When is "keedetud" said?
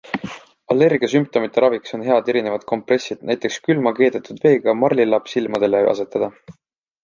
4.03-4.43